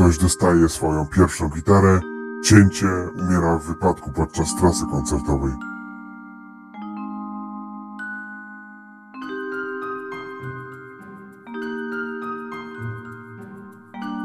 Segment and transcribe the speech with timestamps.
[0.00, 2.00] ktoś dostaje swoją pierwszą gitarę,
[2.44, 5.52] cięcie umiera w wypadku podczas trasy koncertowej.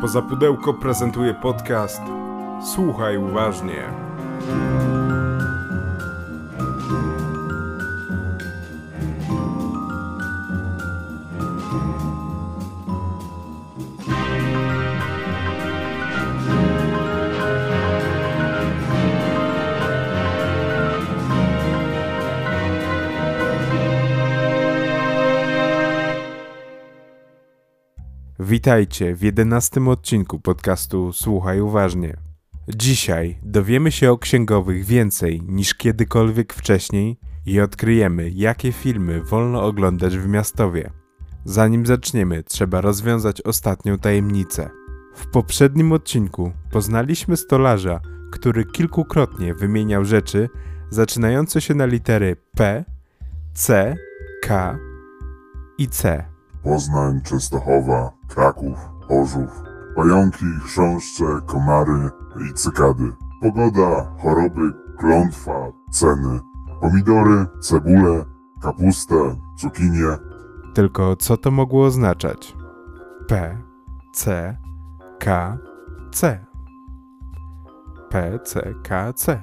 [0.00, 2.02] Poza pudełko prezentuje podcast
[2.74, 4.07] Słuchaj uważnie.
[28.48, 32.16] Witajcie w jedenastym odcinku podcastu Słuchaj Uważnie.
[32.68, 40.18] Dzisiaj dowiemy się o księgowych więcej niż kiedykolwiek wcześniej i odkryjemy, jakie filmy wolno oglądać
[40.18, 40.90] w miastowie.
[41.44, 44.70] Zanim zaczniemy, trzeba rozwiązać ostatnią tajemnicę.
[45.14, 50.48] W poprzednim odcinku poznaliśmy stolarza, który kilkukrotnie wymieniał rzeczy
[50.90, 52.84] zaczynające się na litery P,
[53.54, 53.96] C,
[54.42, 54.78] K
[55.78, 56.37] i C.
[56.62, 58.78] Poznań, Częstochowa, Kraków,
[59.08, 59.62] Chorzów,
[59.96, 62.10] pająki, chrząszcze, komary
[62.50, 63.12] i cykady.
[63.42, 66.40] Pogoda, choroby, klątwa, ceny.
[66.80, 68.24] Pomidory, cebulę,
[68.62, 70.16] kapustę, cukinię.
[70.74, 72.56] Tylko co to mogło oznaczać?
[73.28, 73.62] P,
[74.12, 74.56] C,
[75.18, 75.58] K,
[76.12, 76.46] C.
[78.10, 79.42] P, C, K, C.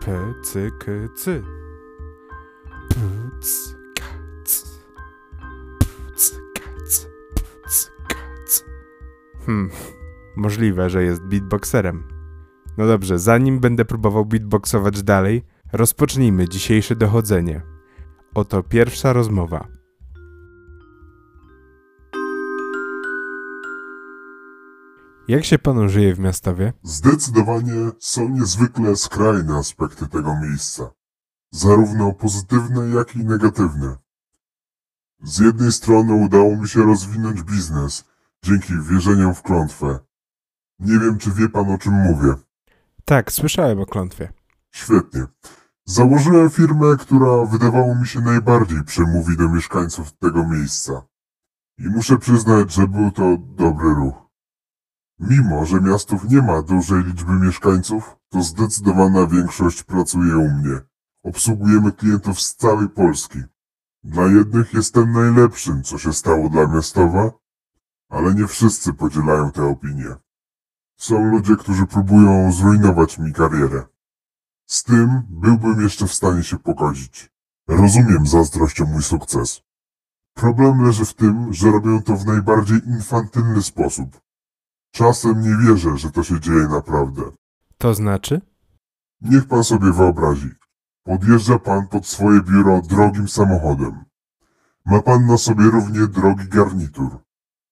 [0.00, 1.42] P, C, K, C.
[2.88, 3.00] P,
[3.40, 3.75] C.
[9.46, 9.70] Hmm,
[10.36, 12.04] możliwe, że jest beatboxerem.
[12.78, 17.62] No dobrze, zanim będę próbował beatboxować dalej, rozpocznijmy dzisiejsze dochodzenie.
[18.34, 19.68] Oto pierwsza rozmowa.
[25.28, 26.72] Jak się panu żyje w miastowie?
[26.82, 30.90] Zdecydowanie są niezwykle skrajne aspekty tego miejsca.
[31.50, 33.96] Zarówno pozytywne, jak i negatywne.
[35.22, 38.04] Z jednej strony udało mi się rozwinąć biznes
[38.46, 39.98] dzięki wierzeniom w klątwę.
[40.78, 42.34] Nie wiem, czy wie pan o czym mówię.
[43.04, 44.32] Tak, słyszałem o klątwie.
[44.74, 45.26] Świetnie.
[45.84, 51.02] Założyłem firmę, która wydawało mi się najbardziej przemówi do mieszkańców tego miejsca.
[51.78, 54.14] I muszę przyznać, że był to dobry ruch.
[55.18, 60.80] Mimo, że miastów nie ma dużej liczby mieszkańców, to zdecydowana większość pracuje u mnie.
[61.24, 63.38] Obsługujemy klientów z całej Polski.
[64.04, 67.30] Dla jednych jestem najlepszym, co się stało dla miastowa,
[68.08, 70.14] ale nie wszyscy podzielają tę opinię.
[70.96, 73.86] Są ludzie, którzy próbują zrujnować mi karierę.
[74.66, 77.30] Z tym byłbym jeszcze w stanie się pogodzić.
[77.68, 79.60] Rozumiem zazdrość o mój sukces.
[80.34, 84.20] Problem leży w tym, że robią to w najbardziej infantylny sposób.
[84.90, 87.22] Czasem nie wierzę, że to się dzieje naprawdę.
[87.78, 88.40] To znaczy?
[89.20, 90.50] Niech pan sobie wyobrazi.
[91.04, 94.04] Podjeżdża pan pod swoje biuro drogim samochodem.
[94.86, 97.18] Ma pan na sobie równie drogi garnitur.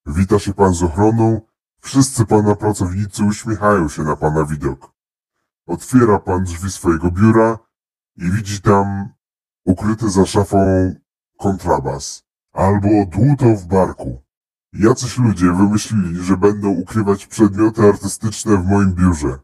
[0.05, 1.41] Wita się pan z ochroną,
[1.81, 4.93] wszyscy pana pracownicy uśmiechają się na pana widok.
[5.67, 7.57] Otwiera pan drzwi swojego biura
[8.17, 9.09] i widzi tam
[9.65, 10.93] ukryty za szafą
[11.37, 12.23] kontrabas
[12.53, 14.21] albo dłuto w barku.
[14.73, 19.39] Jacyś ludzie wymyślili, że będą ukrywać przedmioty artystyczne w moim biurze.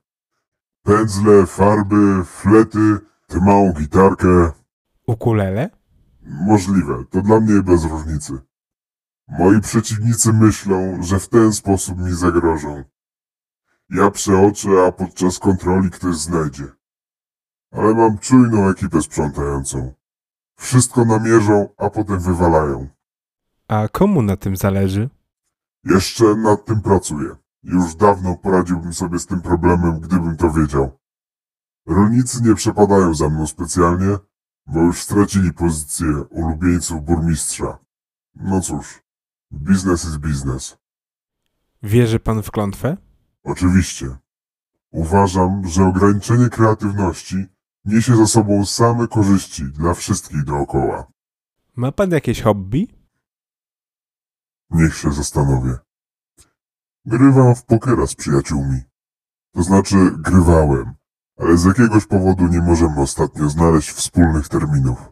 [0.83, 2.97] Pędzle, farby, flety,
[3.28, 4.51] tę małą gitarkę.
[5.07, 5.69] Ukulele?
[6.23, 8.39] Możliwe, to dla mnie bez różnicy.
[9.40, 12.84] Moi przeciwnicy myślą, że w ten sposób mi zagrożą.
[13.90, 16.68] Ja przeoczę, a podczas kontroli ktoś znajdzie.
[17.72, 19.94] Ale mam czujną ekipę sprzątającą.
[20.56, 22.88] Wszystko namierzą, a potem wywalają.
[23.68, 25.09] A komu na tym zależy?
[25.84, 27.36] Jeszcze nad tym pracuję.
[27.64, 31.00] Już dawno poradziłbym sobie z tym problemem, gdybym to wiedział.
[31.88, 34.18] Rolnicy nie przepadają za mną specjalnie,
[34.66, 37.78] bo już stracili pozycję ulubieńców burmistrza.
[38.36, 39.02] No cóż,
[39.53, 40.78] biznes jest biznes.
[41.84, 42.97] Wierzy pan w klątwę?
[43.43, 44.17] Oczywiście.
[44.91, 47.46] Uważam, że ograniczenie kreatywności
[47.85, 51.11] niesie za sobą same korzyści dla wszystkich dookoła.
[51.76, 52.87] Ma pan jakieś hobby?
[54.70, 55.78] Niech się zastanowię.
[57.05, 58.81] Grywam w pokera z przyjaciółmi.
[59.52, 60.93] To znaczy, grywałem,
[61.37, 65.11] ale z jakiegoś powodu nie możemy ostatnio znaleźć wspólnych terminów.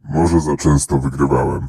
[0.00, 1.68] Może za często wygrywałem.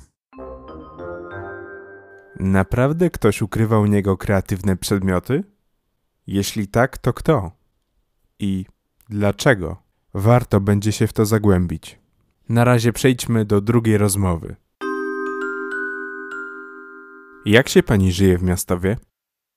[2.40, 5.44] Naprawdę ktoś ukrywał u niego kreatywne przedmioty?
[6.28, 7.52] Jeśli tak, to kto?
[8.40, 8.66] I
[9.10, 9.78] dlaczego?
[10.14, 12.00] Warto będzie się w to zagłębić.
[12.50, 14.56] Na razie przejdźmy do drugiej rozmowy.
[17.46, 18.98] Jak się pani żyje w Miastowie?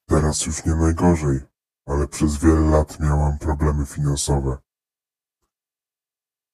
[0.06, 1.40] Teraz już nie najgorzej,
[1.86, 4.58] ale przez wiele lat miałam problemy finansowe.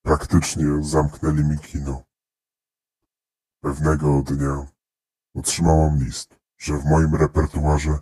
[0.03, 2.03] Praktycznie zamknęli mi kino.
[3.61, 4.74] Pewnego dnia
[5.35, 7.99] otrzymałam list, że w moim repertuarze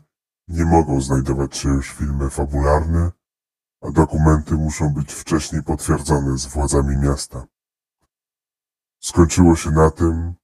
[0.48, 3.10] nie mogą znajdować się już filmy fabularne,
[3.80, 7.46] a dokumenty muszą być wcześniej potwierdzone z władzami miasta.
[9.00, 10.34] Skończyło się na tym,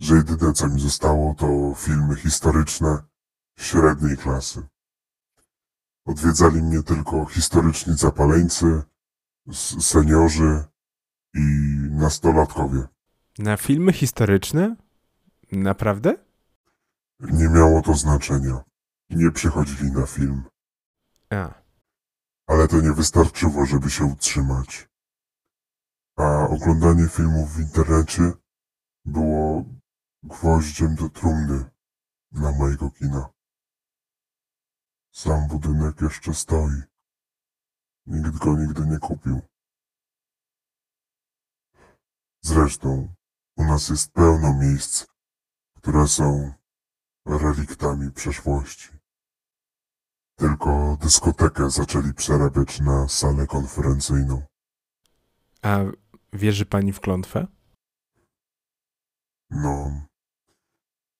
[0.00, 3.02] że jedyne co mi zostało to filmy historyczne
[3.58, 4.66] średniej klasy.
[6.04, 8.82] Odwiedzali mnie tylko historyczni zapaleńcy,
[9.80, 10.64] seniorzy
[11.34, 11.40] i
[11.90, 12.86] nastolatkowie.
[13.38, 14.76] Na filmy historyczne?
[15.52, 16.25] Naprawdę?
[17.20, 18.64] Nie miało to znaczenia.
[19.10, 20.44] Nie przychodzili na film,
[21.30, 21.54] A,
[22.46, 24.88] ale to nie wystarczyło, żeby się utrzymać.
[26.16, 28.32] A oglądanie filmów w internecie
[29.04, 29.64] było
[30.22, 31.70] gwoździem do trumny
[32.32, 33.28] dla mojego kina.
[35.12, 36.82] Sam budynek jeszcze stoi.
[38.06, 39.40] Nikt go nigdy nie kupił.
[42.42, 43.14] Zresztą
[43.56, 45.06] u nas jest pełno miejsc,
[45.76, 46.52] które są
[47.26, 48.88] reliktami przeszłości.
[50.36, 54.42] Tylko dyskotekę zaczęli przerabiać na salę konferencyjną.
[55.62, 55.78] a
[56.32, 57.46] wierzy pani w klątwę?
[59.50, 60.06] No,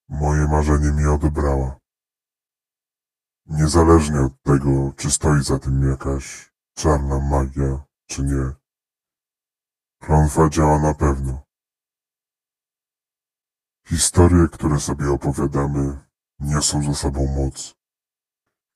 [0.09, 1.79] moje marzenie mi odebrała.
[3.47, 8.53] Niezależnie od tego, czy stoi za tym jakaś czarna magia, czy nie.
[10.01, 11.46] Klątwa działa na pewno.
[13.89, 15.99] Historie, które sobie opowiadamy,
[16.41, 17.75] niosą ze sobą moc.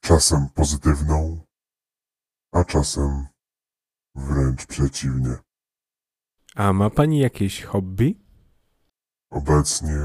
[0.01, 1.47] Czasem pozytywną,
[2.53, 3.27] a czasem
[4.15, 5.37] wręcz przeciwnie.
[6.55, 8.25] A ma pani jakieś hobby?
[9.31, 9.97] Obecnie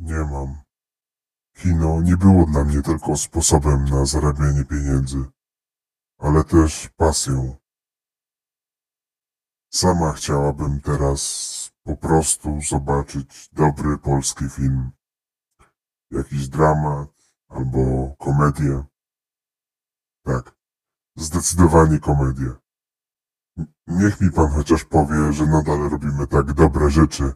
[0.00, 0.62] nie mam.
[1.56, 5.24] Kino nie było dla mnie tylko sposobem na zarabianie pieniędzy,
[6.18, 7.59] ale też pasją.
[9.70, 14.90] Sama chciałabym teraz po prostu zobaczyć dobry polski film.
[16.10, 17.08] Jakiś dramat
[17.48, 18.84] albo komedię.
[20.24, 20.54] Tak,
[21.16, 22.52] zdecydowanie komedię.
[23.86, 27.32] Niech mi pan chociaż powie, że nadal robimy tak dobre rzeczy,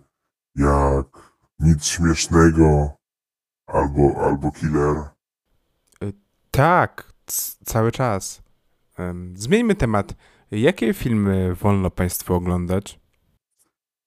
[0.55, 1.07] jak
[1.59, 2.97] nic śmiesznego
[3.67, 4.97] albo, albo killer.
[6.51, 8.43] Tak, c- cały czas.
[9.35, 10.15] Zmieńmy temat.
[10.55, 13.01] Jakie filmy wolno państwu oglądać?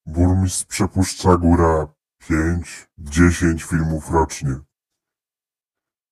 [0.06, 1.88] Burmistrz przepuszcza góra
[2.24, 4.56] 5-10 filmów rocznie.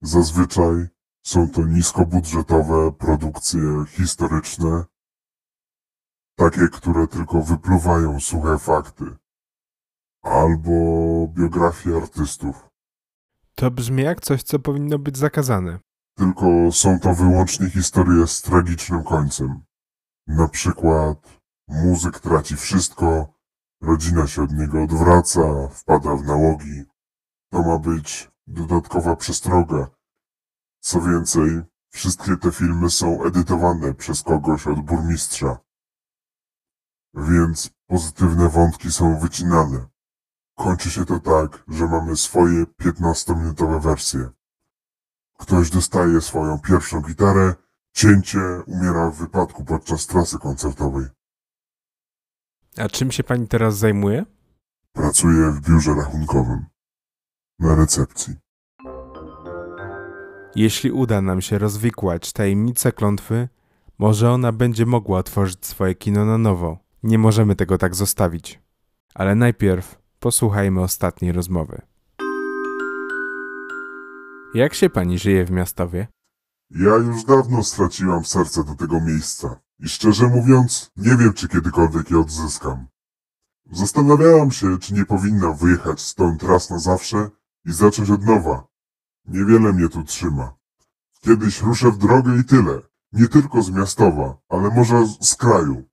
[0.02, 0.86] Zazwyczaj
[1.26, 4.84] są to niskobudżetowe produkcje historyczne,
[6.38, 9.04] takie, które tylko wypluwają suche fakty,
[10.22, 10.70] albo
[11.28, 12.68] biografie artystów.
[13.54, 15.78] To brzmi jak coś, co powinno być zakazane.
[16.16, 19.62] Tylko są to wyłącznie historie z tragicznym końcem.
[20.26, 23.34] Na przykład muzyk traci wszystko,
[23.80, 26.84] rodzina się od niego odwraca, wpada w nałogi.
[27.50, 29.86] To ma być dodatkowa przestroga.
[30.80, 35.58] Co więcej, wszystkie te filmy są edytowane przez kogoś od burmistrza.
[37.14, 39.86] Więc pozytywne wątki są wycinane.
[40.56, 44.30] Kończy się to tak, że mamy swoje 15-minutowe wersje.
[45.38, 47.54] Ktoś dostaje swoją pierwszą gitarę,
[47.96, 51.06] cięcie umiera w wypadku podczas trasy koncertowej.
[52.76, 54.24] A czym się pani teraz zajmuje?
[54.92, 56.66] Pracuje w biurze rachunkowym.
[57.58, 58.34] Na recepcji.
[60.54, 63.48] Jeśli uda nam się rozwikłać tajemnicę klątwy,
[63.98, 66.78] może ona będzie mogła otworzyć swoje kino na nowo.
[67.02, 68.60] Nie możemy tego tak zostawić.
[69.14, 71.82] Ale najpierw posłuchajmy ostatniej rozmowy.
[74.54, 76.06] Jak się pani żyje w Miastowie?
[76.70, 79.60] Ja już dawno straciłam serce do tego miejsca.
[79.78, 82.86] I szczerze mówiąc, nie wiem, czy kiedykolwiek je odzyskam.
[83.72, 87.30] Zastanawiałam się, czy nie powinnam wyjechać stąd raz na zawsze
[87.64, 88.66] i zacząć od nowa.
[89.26, 90.54] Niewiele mnie tu trzyma.
[91.20, 92.80] Kiedyś ruszę w drogę i tyle.
[93.12, 95.84] Nie tylko z miastowa, ale może z kraju.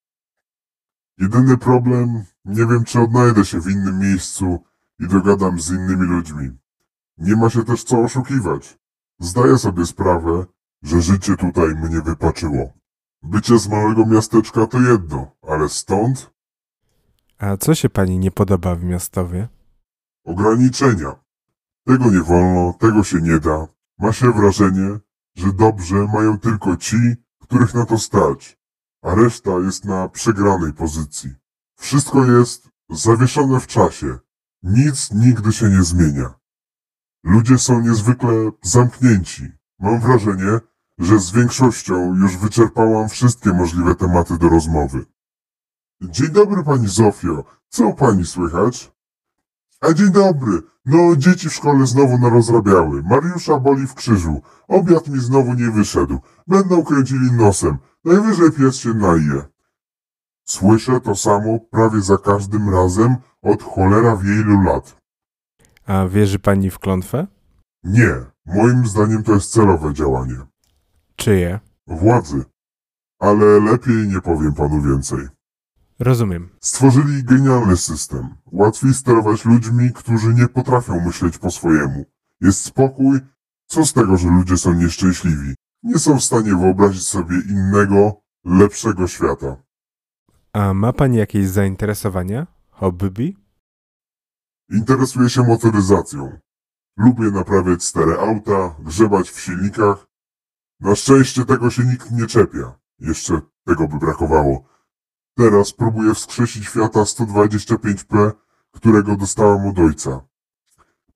[1.17, 4.63] Jedyny problem, nie wiem, czy odnajdę się w innym miejscu
[4.99, 6.57] i dogadam z innymi ludźmi.
[7.17, 8.79] Nie ma się też co oszukiwać.
[9.19, 10.45] Zdaję sobie sprawę,
[10.83, 12.73] że życie tutaj mnie wypaczyło.
[13.23, 16.31] Bycie z małego miasteczka to jedno, ale stąd
[17.39, 19.47] A co się pani nie podoba w Miastowie?
[20.25, 21.15] ograniczenia.
[21.87, 23.67] Tego nie wolno, tego się nie da.
[23.99, 24.99] Ma się wrażenie,
[25.35, 26.97] że dobrze mają tylko ci,
[27.41, 28.59] których na to stać,
[29.01, 31.35] a reszta jest na przegranej pozycji.
[31.79, 34.19] Wszystko jest zawieszone w czasie.
[34.63, 36.33] Nic nigdy się nie zmienia.
[37.23, 39.51] Ludzie są niezwykle zamknięci.
[39.79, 40.59] Mam wrażenie,
[40.99, 45.05] że z większością już wyczerpałam wszystkie możliwe tematy do rozmowy.
[46.01, 48.91] Dzień dobry pani Zofio, co pani słychać?
[49.81, 53.03] A dzień dobry, no dzieci w szkole znowu narozrabiały.
[53.03, 54.41] Mariusza boli w krzyżu.
[54.67, 56.19] Obiad mi znowu nie wyszedł.
[56.47, 57.77] Będą kręcili nosem.
[58.05, 59.43] Najwyżej pies się naje.
[60.47, 64.97] Słyszę to samo prawie za każdym razem od cholera ilu lat.
[65.85, 67.27] A wierzy pani w klątwę?
[67.83, 70.52] Nie, moim zdaniem to jest celowe działanie.
[71.23, 71.59] Czyje?
[71.87, 72.45] Władzy.
[73.19, 75.27] Ale lepiej nie powiem panu więcej.
[75.99, 76.49] Rozumiem.
[76.61, 78.35] Stworzyli genialny system.
[78.45, 82.05] Łatwiej sterować ludźmi, którzy nie potrafią myśleć po swojemu.
[82.41, 83.19] Jest spokój.
[83.67, 85.55] Co z tego, że ludzie są nieszczęśliwi?
[85.83, 89.63] Nie są w stanie wyobrazić sobie innego, lepszego świata.
[90.53, 92.47] A ma pani jakieś zainteresowania?
[92.69, 93.37] Hobby?
[94.69, 96.39] Interesuję się motoryzacją.
[96.97, 100.12] Lubię naprawiać stare auta, grzebać w silnikach.
[100.83, 102.79] Na szczęście tego się nikt nie czepia.
[102.99, 104.63] Jeszcze tego by brakowało.
[105.37, 108.31] Teraz próbuję wskrzesić Fiata 125P,
[108.71, 110.21] którego dostałem od ojca.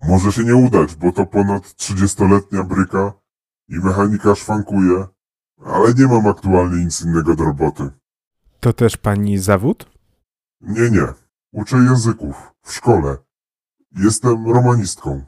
[0.02, 3.14] Może się nie udać, bo to ponad 30-letnia bryka
[3.68, 5.08] i mechanika szwankuje,
[5.66, 7.90] ale nie mam aktualnie nic innego do roboty.
[8.60, 9.90] To też pani zawód?
[10.62, 11.08] Nie, nie.
[11.52, 13.18] Uczę języków w szkole.
[13.92, 15.24] Jestem romanistką.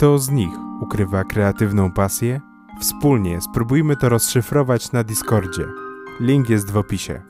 [0.00, 2.40] Kto z nich ukrywa kreatywną pasję?
[2.80, 5.64] Wspólnie spróbujmy to rozszyfrować na Discordzie.
[6.20, 7.22] Link jest w opisie.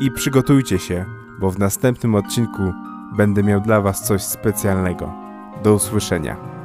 [0.00, 1.04] I przygotujcie się,
[1.40, 2.72] bo w następnym odcinku
[3.16, 5.12] będę miał dla Was coś specjalnego.
[5.62, 6.57] Do usłyszenia.